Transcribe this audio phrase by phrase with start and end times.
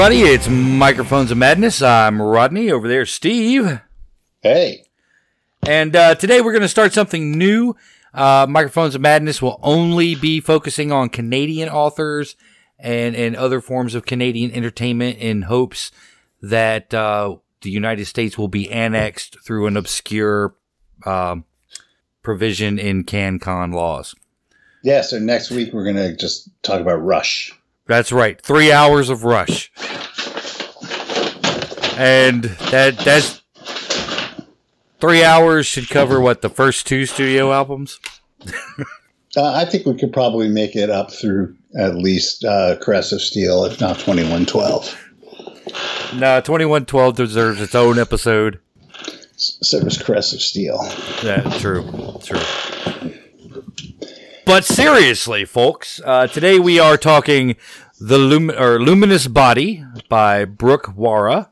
[0.00, 0.22] everybody.
[0.30, 1.82] It's Microphones of Madness.
[1.82, 2.70] I'm Rodney.
[2.70, 3.80] Over there, Steve.
[4.40, 4.84] Hey.
[5.66, 7.74] And uh, today we're going to start something new.
[8.14, 12.36] Uh, Microphones of Madness will only be focusing on Canadian authors
[12.78, 15.90] and, and other forms of Canadian entertainment in hopes
[16.42, 20.54] that uh, the United States will be annexed through an obscure
[21.06, 21.44] um,
[22.22, 24.14] provision in CanCon laws.
[24.84, 27.52] Yeah, so next week we're going to just talk about Rush.
[27.88, 28.40] That's right.
[28.40, 29.72] Three hours of Rush.
[31.98, 33.42] And that that's
[35.00, 37.98] three hours should cover what the first two studio albums.
[39.36, 43.20] uh, I think we could probably make it up through at least uh, Caress of
[43.20, 44.96] Steel, if not twenty one twelve.
[46.14, 48.60] No, twenty one twelve deserves its own episode.
[49.36, 50.78] So does Caress of Steel.
[51.24, 51.84] Yeah, true,
[52.22, 52.40] true.
[54.46, 57.56] But seriously, folks, uh, today we are talking
[58.00, 61.50] the Lum- or Luminous Body by Brooke Warra.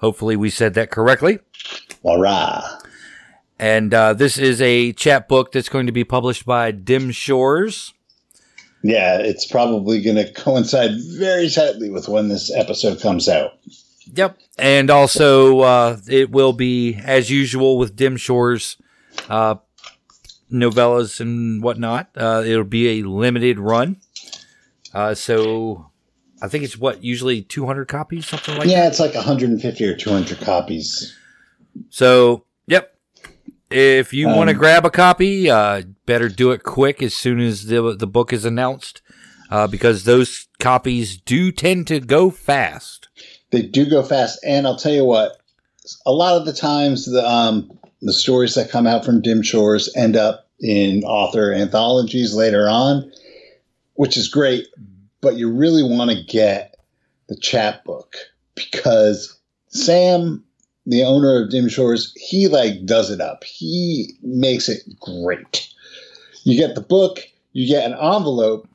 [0.00, 1.40] Hopefully, we said that correctly.
[3.58, 7.92] And uh, this is a chapbook that's going to be published by Dim Shores.
[8.82, 13.58] Yeah, it's probably going to coincide very tightly with when this episode comes out.
[14.14, 14.38] Yep.
[14.56, 18.76] And also, uh, it will be, as usual, with Dim Shores
[19.28, 19.56] uh,
[20.50, 22.10] novellas and whatnot.
[22.16, 23.96] Uh, it'll be a limited run.
[24.94, 25.90] Uh, so
[26.40, 28.88] I think it's what, usually 200 copies, something like yeah, that?
[28.88, 31.16] it's like 150 or 200 copies.
[31.90, 32.94] So, yep.
[33.70, 37.40] If you Um, want to grab a copy, uh, better do it quick as soon
[37.40, 39.02] as the, the book is announced,
[39.50, 43.08] uh, because those copies do tend to go fast.
[43.50, 45.38] They do go fast, and I'll tell you what.
[46.06, 47.70] A lot of the times, the um,
[48.02, 53.10] the stories that come out from Dim Shores end up in author anthologies later on,
[53.94, 54.66] which is great.
[55.20, 56.76] But you really want to get
[57.28, 58.16] the chapbook
[58.54, 60.44] because Sam,
[60.86, 63.44] the owner of Dim Shores, he like does it up.
[63.44, 65.68] He makes it great.
[66.44, 67.20] You get the book,
[67.52, 68.68] you get an envelope,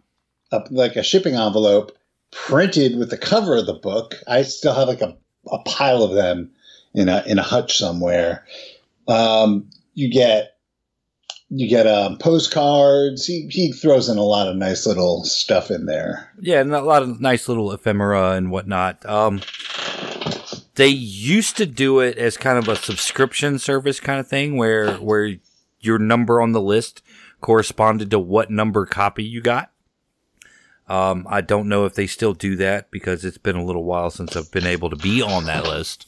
[0.52, 1.98] up like a shipping envelope,
[2.31, 4.16] printed with the cover of the book.
[4.28, 5.18] I still have like a,
[5.52, 6.52] a pile of them
[6.94, 8.46] in a in a hutch somewhere.
[9.08, 10.53] Um, you get
[11.56, 13.25] you get um, postcards.
[13.25, 16.31] He he throws in a lot of nice little stuff in there.
[16.40, 19.06] Yeah, and a lot of nice little ephemera and whatnot.
[19.06, 19.41] Um,
[20.75, 24.96] they used to do it as kind of a subscription service kind of thing, where
[24.96, 25.36] where
[25.80, 27.03] your number on the list
[27.40, 29.69] corresponded to what number copy you got.
[30.88, 34.09] Um, I don't know if they still do that because it's been a little while
[34.09, 36.08] since I've been able to be on that list.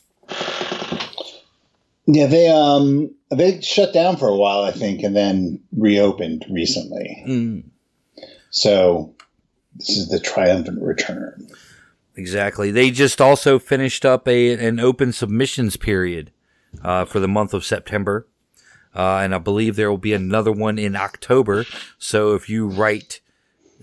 [2.07, 7.23] Yeah, they um they shut down for a while, I think, and then reopened recently.
[7.27, 7.63] Mm,
[8.51, 9.15] So
[9.75, 11.47] this is the triumphant return.
[12.15, 12.71] exactly.
[12.71, 16.31] They just also finished up a an open submissions period
[16.83, 18.27] uh, for the month of September.
[18.95, 21.65] Uh, and I believe there will be another one in October.
[21.97, 23.19] So if you write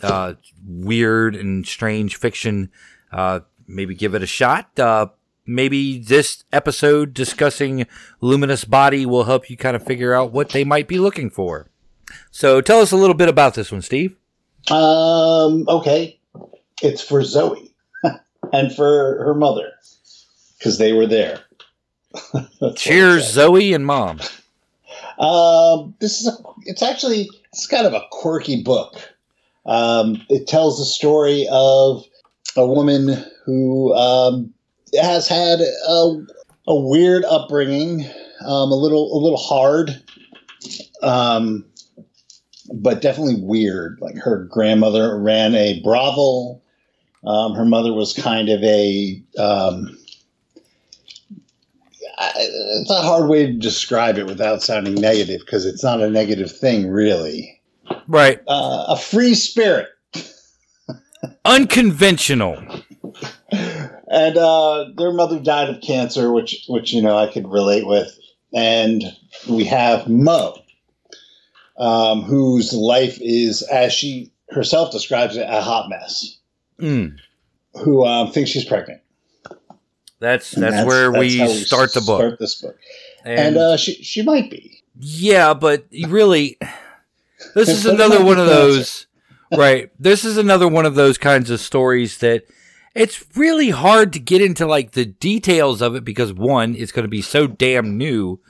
[0.01, 0.35] uh,
[0.67, 2.71] weird and strange fiction,
[3.13, 4.71] uh, maybe give it a shot.
[5.47, 7.87] Maybe this episode discussing
[8.21, 11.69] Luminous Body will help you kind of figure out what they might be looking for.
[12.31, 14.17] So tell us a little bit about this one, Steve.
[14.71, 16.19] Um, okay.
[16.83, 17.75] It's for Zoe
[18.53, 19.73] and for her mother
[20.59, 21.41] because they were there.
[22.77, 23.31] Cheers.
[23.31, 24.21] Zoe and Mom.
[25.19, 26.33] Um, this is a,
[26.67, 28.97] it's actually it's kind of a quirky book.
[29.67, 32.05] Um, it tells the story of
[32.57, 34.53] a woman who um,
[35.01, 36.17] has had a,
[36.67, 38.05] a weird upbringing,
[38.45, 40.03] um, a little a little hard,
[41.03, 41.65] um,
[42.73, 43.99] but definitely weird.
[44.01, 46.63] Like her grandmother ran a brothel.
[47.25, 49.23] Um, her mother was kind of a.
[49.39, 49.99] Um,
[52.37, 56.57] it's a hard way to describe it without sounding negative because it's not a negative
[56.57, 57.61] thing, really.
[58.07, 58.41] Right.
[58.47, 59.89] Uh, a free spirit.
[61.45, 62.63] Unconventional.
[64.13, 68.17] And uh, their mother died of cancer, which which you know I could relate with.
[68.55, 69.03] And
[69.49, 70.59] we have Mo,
[71.79, 76.39] um, whose life is, as she herself describes it, a hot mess.
[76.79, 77.17] Mm.
[77.83, 79.01] Who um, thinks she's pregnant?
[80.19, 82.21] That's, And that's where we how start the book.
[82.21, 82.77] Start this book,
[83.25, 84.83] And, and uh, she she might be.
[85.01, 86.59] yeah, but you really,
[87.55, 89.07] this is another one of those,
[89.57, 89.91] right?
[89.99, 92.45] This is another one of those kinds of stories that
[92.95, 97.05] it's really hard to get into like the details of it because one, it's going
[97.05, 98.41] to be so damn new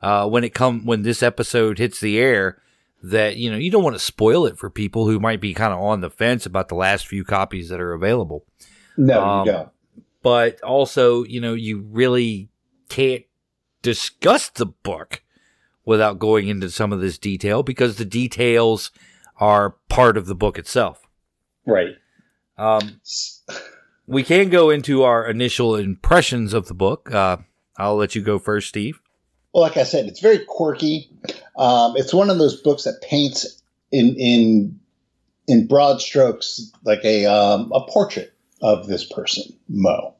[0.00, 2.60] uh, when it come when this episode hits the air
[3.02, 5.72] that you know you don't want to spoil it for people who might be kind
[5.72, 8.44] of on the fence about the last few copies that are available.
[8.96, 9.68] No, Um, you don't.
[10.22, 12.50] but also, you know, you really
[12.88, 13.24] can't
[13.82, 15.22] discuss the book
[15.86, 18.90] without going into some of this detail because the details
[19.38, 21.08] are part of the book itself.
[21.64, 21.94] Right.
[22.58, 23.00] Um,
[24.10, 27.12] we can go into our initial impressions of the book.
[27.14, 27.38] Uh,
[27.78, 29.00] I'll let you go first, Steve.
[29.54, 31.10] Well, like I said, it's very quirky.
[31.56, 33.62] Um, it's one of those books that paints
[33.92, 34.80] in in
[35.46, 40.14] in broad strokes like a um, a portrait of this person, Mo,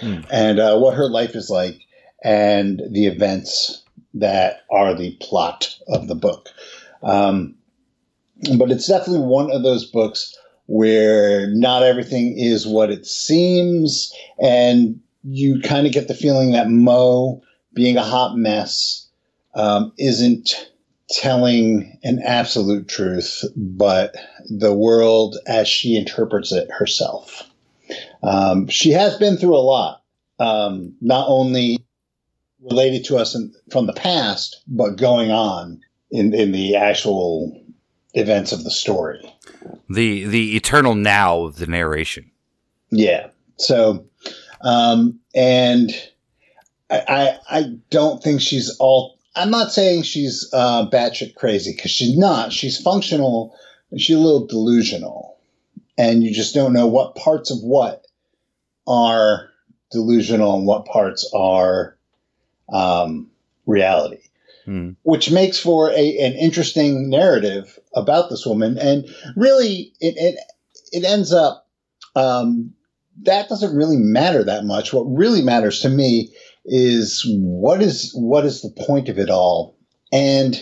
[0.00, 0.20] hmm.
[0.30, 1.80] and uh, what her life is like,
[2.22, 3.82] and the events
[4.14, 6.48] that are the plot of the book.
[7.02, 7.56] Um,
[8.56, 10.36] but it's definitely one of those books
[10.68, 16.68] where not everything is what it seems, and you kind of get the feeling that
[16.68, 17.42] Mo,
[17.74, 19.08] being a hot mess,
[19.54, 20.70] um, isn't
[21.08, 24.14] telling an absolute truth, but
[24.50, 27.44] the world as she interprets it herself.
[28.22, 30.02] Um, she has been through a lot,
[30.38, 31.78] um, not only
[32.60, 35.80] related to us in, from the past, but going on
[36.10, 37.58] in, in the actual
[38.18, 39.20] events of the story.
[39.88, 42.30] The the eternal now of the narration.
[42.90, 43.28] Yeah.
[43.56, 44.04] So,
[44.62, 45.90] um, and
[46.90, 49.18] I, I, I don't think she's all.
[49.34, 52.52] I'm not saying she's uh, batshit crazy because she's not.
[52.52, 53.54] She's functional.
[53.96, 55.38] She's a little delusional,
[55.96, 58.06] and you just don't know what parts of what
[58.86, 59.50] are
[59.90, 61.96] delusional and what parts are
[62.72, 63.30] um,
[63.66, 64.20] reality,
[64.68, 64.96] mm.
[65.02, 68.78] which makes for a, an interesting narrative about this woman.
[68.78, 70.38] And really, it it,
[70.92, 71.66] it ends up
[72.14, 72.74] um,
[73.22, 74.92] that doesn't really matter that much.
[74.92, 76.32] What really matters to me
[76.64, 79.76] is what is what is the point of it all,
[80.12, 80.54] and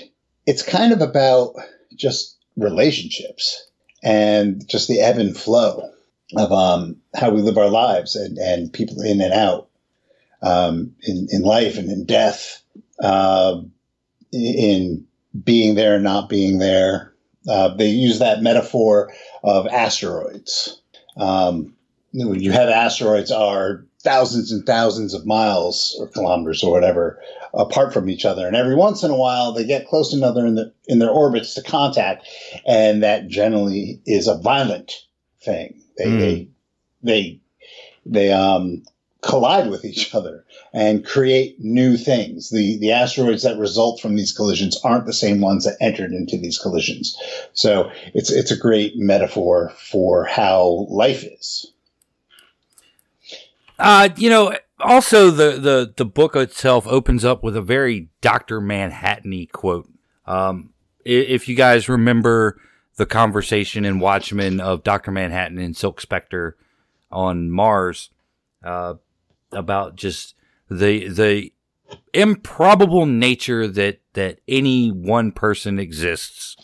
[0.47, 1.55] it's kind of about
[1.95, 3.69] just relationships
[4.03, 5.91] and just the ebb and flow
[6.37, 9.69] of um, how we live our lives and, and people in and out
[10.43, 12.63] um, in, in life and in death,
[13.03, 13.61] uh,
[14.37, 15.07] in
[15.45, 17.13] being there and not being there.
[17.49, 19.13] Uh, they use that metaphor
[19.45, 20.81] of asteroids.
[21.17, 21.75] Um,
[22.13, 27.21] when you have asteroids are thousands and thousands of miles or kilometers or whatever
[27.55, 30.47] apart from each other, and every once in a while they get close to another
[30.47, 32.27] in the in their orbits to contact,
[32.67, 34.93] and that generally is a violent
[35.43, 35.81] thing.
[35.99, 36.19] They mm.
[36.19, 36.49] they
[37.03, 37.41] they
[38.05, 38.83] they um
[39.27, 42.51] collide with each other and create new things.
[42.51, 46.39] The the asteroids that result from these collisions aren't the same ones that entered into
[46.39, 47.17] these collisions.
[47.53, 51.73] So it's it's a great metaphor for how life is.
[53.79, 58.61] Uh, you know, also the, the, the book itself opens up with a very Dr.
[58.61, 59.89] Manhattan quote.
[60.25, 60.71] Um,
[61.05, 62.59] if you guys remember
[62.97, 65.11] the conversation in Watchmen of Dr.
[65.13, 66.57] Manhattan and Silk Spectre
[67.11, 68.11] on Mars,
[68.65, 68.95] uh,
[69.57, 70.35] about just
[70.71, 71.53] the the
[72.13, 76.57] improbable nature that that any one person exists.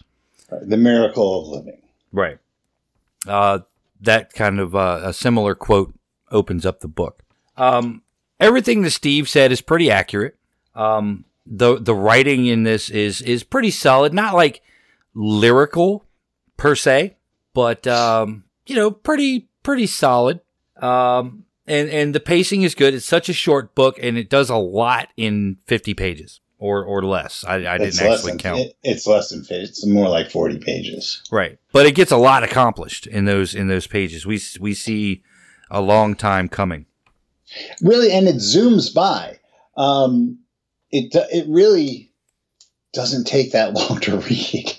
[0.51, 1.83] The miracle of living.
[2.13, 2.39] Right.
[3.27, 3.61] Uh,
[4.01, 5.95] that kind of uh, a similar quote
[6.31, 7.23] opens up the book.
[7.57, 8.03] Um,
[8.41, 10.37] everything that Steve said is pretty accurate.
[10.75, 14.13] Um, the the writing in this is is pretty solid.
[14.13, 14.63] Not like
[15.15, 16.05] lyrical
[16.57, 17.17] per se,
[17.55, 20.41] but um, you know, pretty pretty solid.
[20.77, 22.95] Um, and and the pacing is good.
[22.95, 27.03] It's such a short book, and it does a lot in fifty pages or or
[27.03, 27.45] less.
[27.47, 28.61] I, I didn't actually than, count.
[28.61, 29.65] It, it's less than fifty.
[29.65, 31.23] it's more like forty pages.
[31.31, 34.25] Right, but it gets a lot accomplished in those in those pages.
[34.25, 35.23] We we see
[35.71, 36.87] a long time coming.
[37.83, 39.39] Really, and it zooms by.
[39.77, 40.39] Um,
[40.91, 42.13] it it really
[42.93, 44.77] doesn't take that long to read.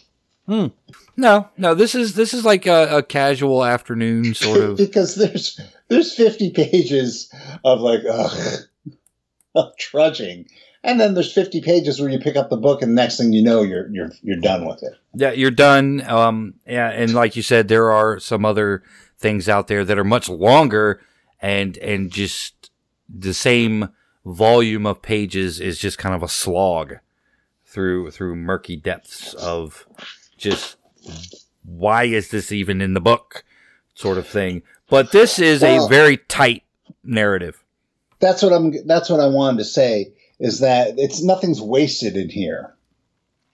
[0.47, 0.67] Hmm.
[1.15, 1.75] No, no.
[1.75, 5.59] This is this is like a, a casual afternoon sort of because there's
[5.93, 7.31] there's 50 pages
[7.63, 8.59] of like ugh,
[9.55, 10.47] of trudging,
[10.83, 13.31] and then there's 50 pages where you pick up the book, and the next thing
[13.31, 14.93] you know, you're you're you're done with it.
[15.13, 16.01] Yeah, you're done.
[16.09, 18.83] Um, yeah, and like you said, there are some other
[19.17, 21.00] things out there that are much longer,
[21.41, 22.71] and and just
[23.07, 23.89] the same
[24.25, 26.95] volume of pages is just kind of a slog
[27.65, 29.85] through through murky depths of
[30.38, 30.77] just
[31.63, 33.43] why is this even in the book
[33.93, 34.62] sort of thing.
[34.89, 36.63] But this is well, a very tight
[37.03, 37.63] narrative.
[38.19, 42.29] That's what I'm that's what I wanted to say is that it's nothing's wasted in
[42.29, 42.73] here.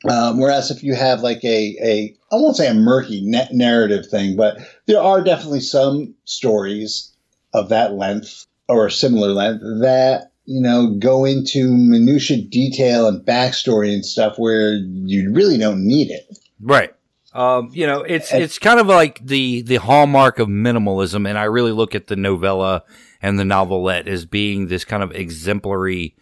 [0.10, 4.36] Um, whereas if you have like a, a I won't say a murky narrative thing,
[4.36, 7.12] but there are definitely some stories
[7.54, 13.26] of that length or a similar length that you know go into minutia detail and
[13.26, 16.38] backstory and stuff where you really don't need it.
[16.62, 16.94] Right.
[17.34, 21.44] Um, you know, it's it's kind of like the the hallmark of minimalism, and I
[21.44, 22.84] really look at the novella
[23.22, 26.16] and the novelette as being this kind of exemplary,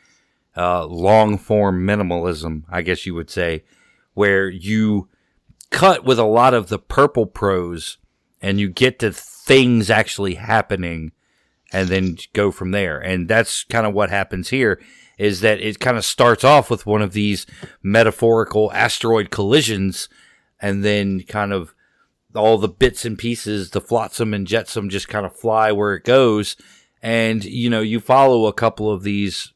[0.56, 3.64] uh, long form minimalism, I guess you would say,
[4.16, 5.08] where you
[5.70, 7.98] cut with a lot of the purple prose
[8.42, 11.12] and you get to things actually happening
[11.72, 13.00] and then go from there.
[13.00, 14.82] And that's kind of what happens here
[15.18, 17.46] is that it kind of starts off with one of these
[17.82, 20.08] metaphorical asteroid collisions
[20.60, 21.74] and then kind of
[22.36, 26.04] all the bits and pieces, the flotsam and jetsam just kind of fly where it
[26.04, 26.56] goes.
[27.02, 29.54] And, you know, you follow a couple of these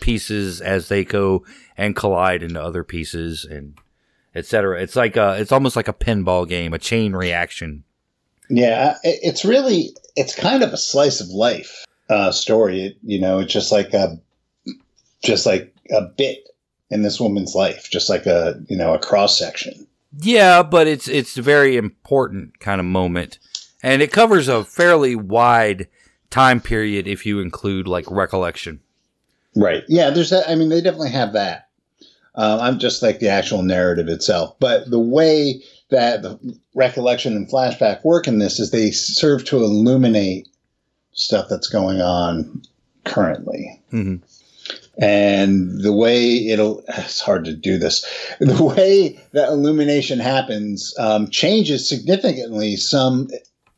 [0.00, 1.44] pieces as they go
[1.76, 3.78] and collide into other pieces and
[4.34, 4.82] etc.
[4.82, 7.84] It's like a, it's almost like a pinball game, a chain reaction.
[8.48, 12.82] Yeah, it's really, it's kind of a slice of life uh, story.
[12.82, 14.20] It, you know, it's just like a,
[15.24, 16.48] just like a bit
[16.90, 19.86] in this woman's life, just like a, you know, a cross section.
[20.20, 23.38] Yeah, but it's it's a very important kind of moment,
[23.82, 25.88] and it covers a fairly wide
[26.30, 28.80] time period if you include like recollection.
[29.54, 29.84] Right.
[29.88, 30.10] Yeah.
[30.10, 30.48] There's that.
[30.48, 31.68] I mean, they definitely have that.
[32.34, 36.38] Um, I'm just like the actual narrative itself, but the way that the
[36.74, 40.48] recollection and flashback work in this is they serve to illuminate
[41.12, 42.62] stuff that's going on
[43.04, 43.80] currently.
[43.92, 44.16] Mm-hmm.
[44.98, 48.04] And the way it'll, it's hard to do this.
[48.40, 53.28] The way that illumination happens um, changes significantly some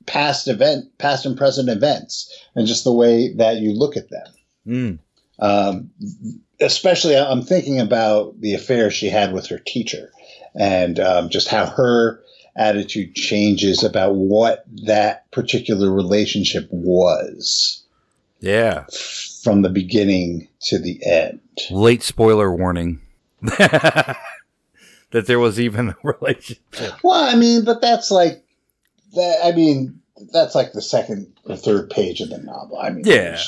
[0.07, 4.27] past event, past and present events, and just the way that you look at them.
[4.67, 4.99] Mm.
[5.41, 5.91] Um,
[6.61, 10.13] especially, I'm thinking about the affair she had with her teacher,
[10.59, 12.23] and um, just how her
[12.57, 17.85] attitude changes about what that particular relationship was.
[18.41, 18.87] Yeah
[19.43, 21.41] from the beginning to the end.
[21.71, 23.01] Late spoiler warning.
[23.43, 24.19] that
[25.11, 26.93] there was even a relationship.
[27.03, 28.45] Well, I mean, but that's like
[29.15, 29.41] that.
[29.45, 30.01] I mean,
[30.33, 32.79] that's like the second or third page of the novel.
[32.79, 33.41] I mean, yeah.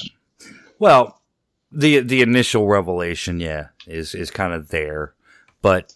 [0.78, 1.20] Well,
[1.72, 5.14] the the initial revelation, yeah, is is kind of there,
[5.60, 5.94] but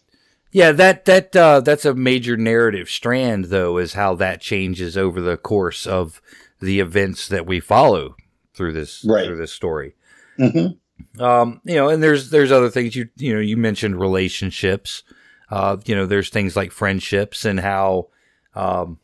[0.50, 5.20] yeah, that that uh, that's a major narrative strand, though, is how that changes over
[5.20, 6.20] the course of
[6.60, 8.16] the events that we follow
[8.54, 9.26] through this right.
[9.26, 9.94] through this story.
[10.38, 11.22] Mm-hmm.
[11.22, 15.02] Um, you know, and there's there's other things you you know you mentioned relationships.
[15.50, 18.08] Uh, you know, there's things like friendships and how,
[18.54, 18.98] um,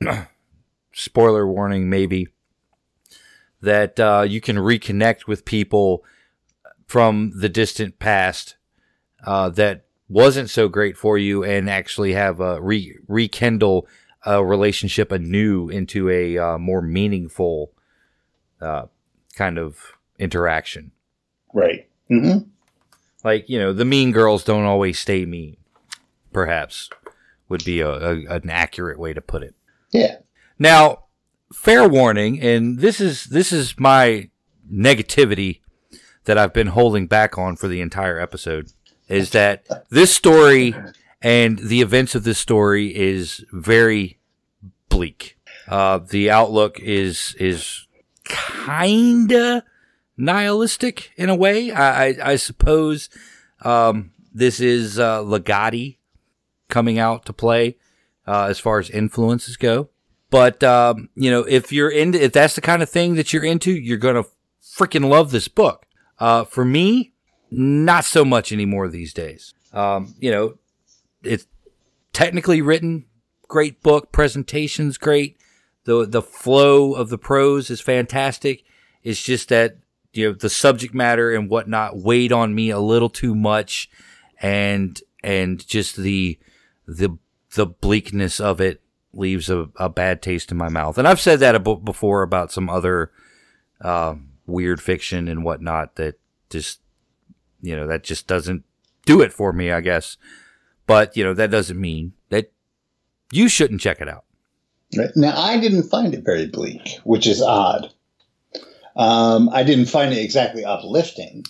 [0.92, 2.28] spoiler warning, maybe
[3.62, 6.04] that uh, you can reconnect with people
[6.86, 8.56] from the distant past
[9.24, 13.86] uh, that wasn't so great for you, and actually have a re- rekindle
[14.26, 17.72] a relationship anew into a uh, more meaningful
[18.60, 18.86] uh,
[19.34, 19.78] kind of
[20.18, 20.92] interaction.
[21.52, 21.88] Right.
[22.10, 22.48] Mm-hmm.
[23.22, 25.56] Like, you know, the mean girls don't always stay mean,
[26.32, 26.90] perhaps,
[27.48, 29.54] would be a, a, an accurate way to put it.
[29.90, 30.16] Yeah.
[30.58, 31.04] Now,
[31.52, 34.30] fair warning, and this is this is my
[34.70, 35.60] negativity
[36.24, 38.70] that I've been holding back on for the entire episode
[39.08, 40.74] is that this story
[41.20, 44.18] and the events of this story is very
[44.88, 45.38] bleak.
[45.68, 47.83] Uh, the outlook is is
[48.24, 49.64] kinda
[50.16, 51.70] nihilistic in a way.
[51.70, 53.08] I, I, I suppose
[53.62, 55.98] um, this is uh, Ligotti
[56.68, 57.76] coming out to play
[58.26, 59.88] uh, as far as influences go.
[60.30, 63.44] But um, you know, if you're into, if that's the kind of thing that you're
[63.44, 64.24] into, you're gonna
[64.62, 65.86] freaking love this book.
[66.18, 67.12] Uh, for me,
[67.50, 69.54] not so much anymore these days.
[69.72, 70.58] Um, you know,
[71.22, 71.46] it's
[72.12, 73.06] technically written,
[73.48, 75.36] great book, presentation's great
[75.84, 78.64] the the flow of the prose is fantastic.
[79.02, 79.76] It's just that
[80.12, 83.90] you know the subject matter and whatnot weighed on me a little too much,
[84.40, 86.38] and and just the
[86.86, 87.18] the
[87.54, 88.80] the bleakness of it
[89.12, 90.98] leaves a, a bad taste in my mouth.
[90.98, 93.12] And I've said that before about some other
[93.80, 96.18] uh, weird fiction and whatnot that
[96.50, 96.80] just
[97.60, 98.64] you know that just doesn't
[99.06, 99.70] do it for me.
[99.70, 100.16] I guess,
[100.86, 102.52] but you know that doesn't mean that
[103.30, 104.24] you shouldn't check it out.
[105.16, 107.92] Now, I didn't find it very bleak, which is odd.
[108.96, 111.44] Um, I didn't find it exactly uplifting.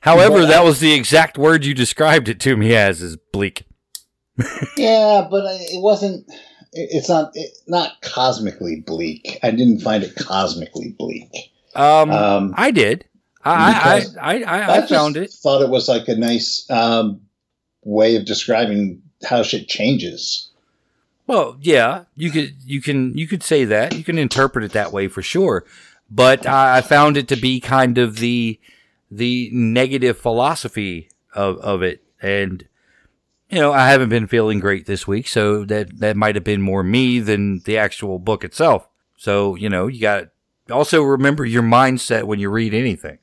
[0.00, 3.64] However, that I, was the exact word you described it to me as is bleak.
[4.76, 6.30] yeah, but it wasn't.
[6.72, 9.38] It's not it, not cosmically bleak.
[9.42, 11.52] I didn't find it cosmically bleak.
[11.74, 13.04] Um, um I did.
[13.44, 15.30] I I, I, I, I found it.
[15.30, 17.22] Thought it was like a nice um,
[17.82, 20.49] way of describing how shit changes.
[21.30, 24.92] Well, yeah, you could you can you could say that you can interpret it that
[24.92, 25.64] way for sure,
[26.10, 28.58] but I found it to be kind of the
[29.12, 32.66] the negative philosophy of of it, and
[33.48, 36.62] you know I haven't been feeling great this week, so that that might have been
[36.62, 38.88] more me than the actual book itself.
[39.16, 40.30] So you know you got
[40.68, 43.18] also remember your mindset when you read anything.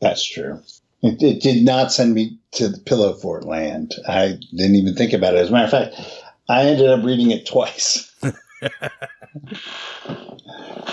[0.00, 0.62] That's true.
[1.02, 3.94] It, it, did not send me to the Pillow Fort land.
[4.08, 5.40] I didn't even think about it.
[5.40, 8.14] As a matter of fact, I ended up reading it twice.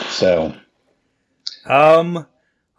[0.09, 0.53] so,
[1.65, 2.27] um,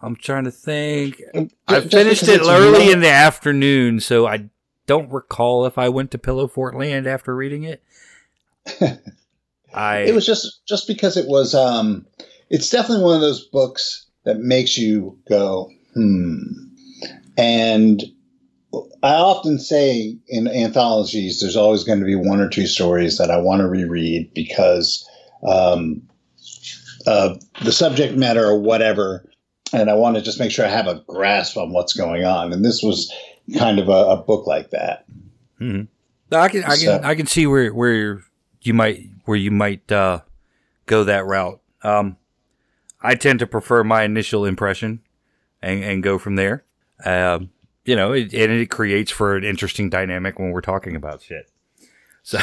[0.03, 1.23] I'm trying to think.
[1.67, 4.51] I finished it early in the afternoon, so I
[4.87, 7.83] don't recall if I went to Pillow Fort Land after reading it.
[9.75, 12.07] I it was just just because it was um
[12.49, 16.41] it's definitely one of those books that makes you go hmm
[17.37, 18.03] and
[19.03, 23.31] I often say in anthologies, there's always going to be one or two stories that
[23.31, 25.09] I want to reread because
[25.47, 26.03] um,
[27.07, 29.29] uh, the subject matter or whatever,
[29.73, 32.53] and I want to just make sure I have a grasp on what's going on.
[32.53, 33.13] And this was
[33.57, 35.07] kind of a, a book like that.
[35.61, 35.83] Mm-hmm.
[36.35, 38.23] I can, I can, so, I can see where where
[38.63, 40.21] you might where you might uh,
[40.87, 41.61] go that route.
[41.83, 42.17] Um,
[43.01, 45.01] I tend to prefer my initial impression
[45.63, 46.65] and, and go from there.
[47.05, 47.51] Um,
[47.87, 51.51] you know, it, and it creates for an interesting dynamic when we're talking about shit.
[52.23, 52.39] So,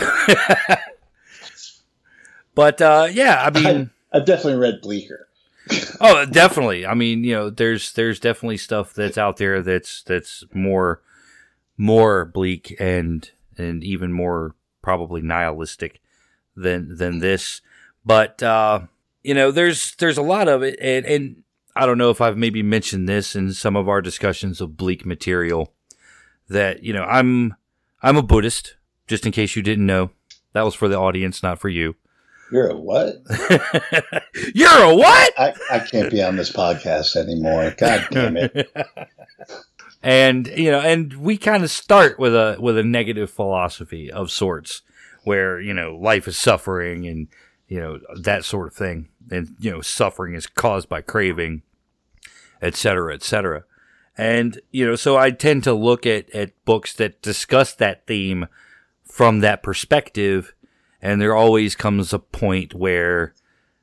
[2.55, 5.27] but uh, yeah, I mean, I, have definitely read Bleaker.
[6.01, 6.85] oh, definitely.
[6.85, 11.01] I mean, you know, there's there's definitely stuff that's out there that's that's more
[11.77, 16.01] more bleak and and even more probably nihilistic
[16.55, 17.61] than than this.
[18.05, 18.81] But uh,
[19.23, 21.42] you know, there's there's a lot of it, and, and
[21.75, 25.05] I don't know if I've maybe mentioned this in some of our discussions of bleak
[25.05, 25.73] material
[26.47, 27.55] that, you know, I'm
[28.01, 28.75] I'm a Buddhist,
[29.07, 30.11] just in case you didn't know.
[30.51, 31.95] That was for the audience, not for you.
[32.51, 33.15] You're a what?
[34.53, 35.33] You're a what?
[35.39, 37.73] I, I can't be on this podcast anymore.
[37.77, 38.71] God damn it.
[40.03, 44.29] and you know, and we kind of start with a with a negative philosophy of
[44.29, 44.83] sorts,
[45.23, 47.27] where you know life is suffering and
[47.73, 49.09] you know that sort of thing.
[49.31, 51.63] And you know suffering is caused by craving
[52.61, 53.65] etc etc
[54.17, 58.47] and you know so i tend to look at at books that discuss that theme
[59.13, 60.55] from that perspective.
[61.01, 63.33] And there always comes a point where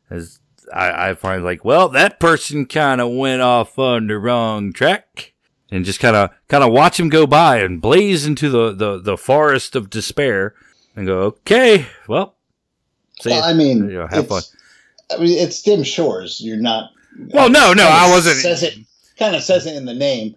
[0.09, 0.41] as
[0.75, 5.35] I, I find like well that person kind of went off on the wrong track.
[5.73, 8.99] And just kind of kind of watch him go by and blaze into the, the
[8.99, 10.53] the forest of despair
[10.97, 12.35] and go okay well
[13.25, 14.43] well, I mean, you know, have fun.
[15.11, 16.41] I mean, it's dim shores.
[16.41, 16.91] You're not.
[17.33, 18.37] Well, no, no, I wasn't.
[18.37, 18.75] Says it
[19.19, 20.37] kind of says it in the name.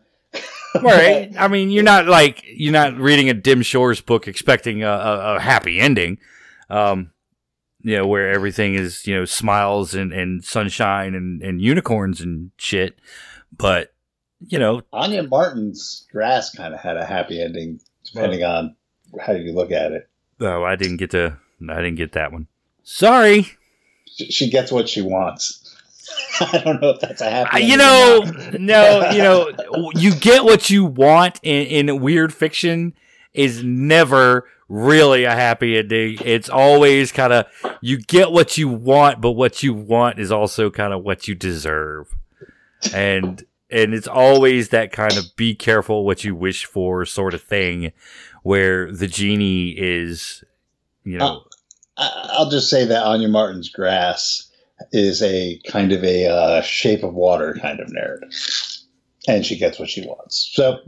[0.81, 1.31] right.
[1.37, 5.35] I mean, you're not like you're not reading a dim shores book expecting a, a,
[5.35, 6.17] a happy ending.
[6.69, 7.11] Um,
[7.81, 12.51] you know, where everything is you know smiles and, and sunshine and, and unicorns and
[12.57, 12.97] shit.
[13.55, 13.93] But
[14.39, 18.75] you know, Anya Martin's grass kind of had a happy ending, depending well, on
[19.21, 20.09] how you look at it.
[20.39, 21.37] Oh, I didn't get to.
[21.69, 22.47] I didn't get that one.
[22.83, 23.47] Sorry.
[24.05, 25.59] She gets what she wants.
[26.39, 27.63] I don't know if that's a happy.
[27.63, 28.23] You know,
[28.59, 32.93] no, you know, you get what you want in, in weird fiction
[33.33, 36.17] is never really a happy ending.
[36.23, 37.45] It's always kind of
[37.81, 41.35] you get what you want, but what you want is also kind of what you
[41.35, 42.15] deserve,
[42.93, 47.41] and and it's always that kind of be careful what you wish for sort of
[47.41, 47.91] thing,
[48.43, 50.43] where the genie is,
[51.03, 51.25] you know.
[51.25, 51.39] Uh,
[51.97, 54.49] I'll just say that Anya Martin's Grass
[54.91, 58.33] is a kind of a uh, shape of water kind of narrative,
[59.27, 60.49] and she gets what she wants.
[60.53, 60.79] So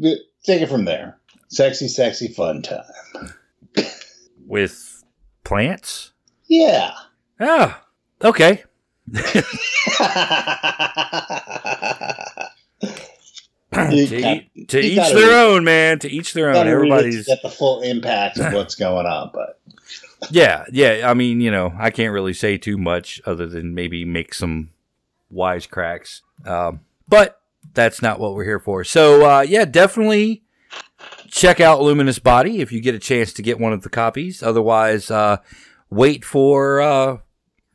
[0.43, 1.17] take it from there.
[1.49, 2.83] Sexy, sexy, fun time
[4.45, 5.03] with
[5.43, 6.11] plants.
[6.47, 6.93] Yeah.
[7.39, 7.79] Oh,
[8.23, 8.63] okay.
[9.13, 9.21] to,
[13.91, 15.99] eat, to each their read, own, man.
[15.99, 16.67] To each their own.
[16.67, 19.59] Everybody's get the full impact of what's going on, but
[20.30, 21.10] yeah, yeah.
[21.10, 24.69] I mean, you know, I can't really say too much other than maybe make some
[25.34, 26.21] wisecracks.
[26.45, 27.41] Um, but
[27.73, 28.84] that's not what we're here for.
[28.84, 30.43] So, uh, yeah, definitely
[31.30, 34.41] check out Luminous Body if you get a chance to get one of the copies.
[34.41, 35.38] Otherwise, uh,
[35.89, 37.17] wait for uh,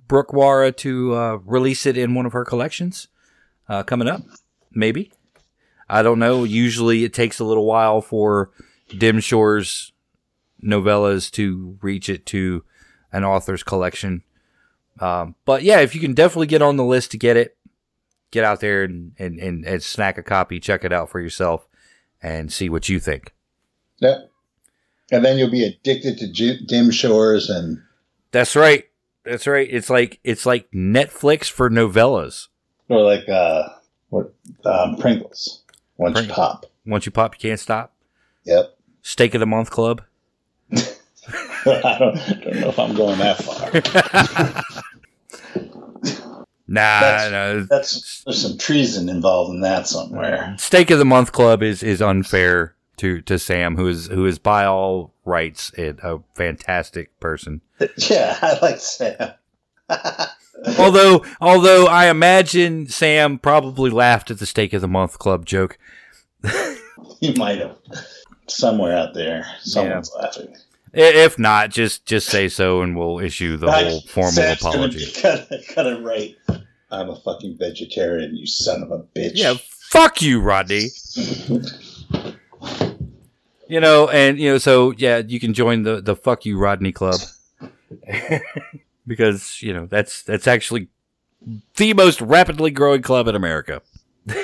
[0.06, 3.08] Brooke Warra to uh, release it in one of her collections
[3.68, 4.22] uh, coming up.
[4.72, 5.12] Maybe.
[5.88, 6.44] I don't know.
[6.44, 8.50] Usually it takes a little while for
[8.96, 9.92] Dim Shores
[10.62, 12.64] novellas to reach it to
[13.12, 14.22] an author's collection.
[15.00, 17.56] Um, but yeah, if you can definitely get on the list to get it,
[18.30, 21.66] get out there and, and, and, and snack a copy, check it out for yourself,
[22.22, 23.34] and see what you think.
[23.98, 24.18] Yeah.
[25.10, 27.82] And then you'll be addicted to dim shores and.
[28.30, 28.84] That's right.
[29.24, 29.68] That's right.
[29.70, 32.48] It's like it's like Netflix for novellas.
[32.88, 33.68] Or like uh,
[34.08, 34.32] what
[34.64, 35.62] um, Pringles.
[35.96, 36.28] Once Pringles.
[36.28, 36.66] you pop.
[36.86, 37.92] Once you pop, you can't stop.
[38.44, 38.76] Yep.
[39.02, 40.02] Steak of the month club.
[41.66, 44.64] I don't, don't know if I'm going that far.
[46.72, 47.62] Nah, That's- no.
[47.64, 50.54] That's there's some treason involved in that somewhere.
[50.56, 54.38] Steak of the Month Club is is unfair to to Sam, who is who is
[54.38, 57.60] by all rights a, a fantastic person.
[57.96, 59.32] Yeah, I like Sam.
[60.78, 65.76] although although I imagine Sam probably laughed at the Steak of the Month Club joke.
[67.18, 67.78] he might have.
[68.46, 70.54] Somewhere out there, someone's laughing.
[70.92, 75.04] If not, just just say so, and we'll issue the whole formal Sam's gonna apology.
[75.06, 76.36] be Gonna, gonna write,
[76.90, 79.32] I'm a fucking vegetarian, you son of a bitch.
[79.34, 79.54] Yeah,
[79.90, 80.88] fuck you, Rodney.
[83.68, 86.90] You know, and you know, so yeah, you can join the the fuck you Rodney
[86.90, 87.20] club
[89.06, 90.88] because you know that's that's actually
[91.76, 93.80] the most rapidly growing club in America.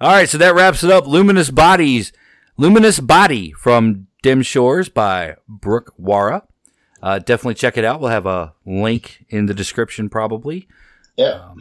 [0.00, 1.06] All right, so that wraps it up.
[1.06, 2.12] Luminous Bodies,
[2.56, 6.44] Luminous Body from Dim Shores by Brooke Warra.
[7.02, 8.00] Uh, definitely check it out.
[8.00, 10.66] We'll have a link in the description, probably.
[11.18, 11.52] Yeah.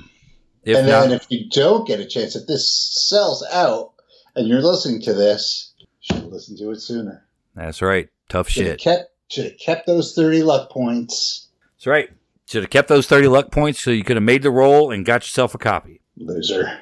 [0.64, 2.66] If and not, then if you don't get a chance, if this
[3.10, 3.92] sells out
[4.34, 7.26] and you're listening to this, you should listen to it sooner.
[7.54, 8.08] that's right.
[8.30, 8.80] Tough Should have shit.
[8.80, 11.50] kept should have kept those thirty luck points.
[11.76, 12.12] That's right.
[12.48, 15.04] Should have kept those 30 luck points so you could have made the roll and
[15.06, 16.00] got yourself a copy.
[16.16, 16.80] Loser.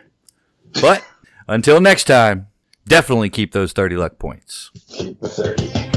[0.79, 1.03] But
[1.47, 2.47] until next time,
[2.87, 4.71] definitely keep those 30 luck points.
[4.89, 5.90] Keep the thirty.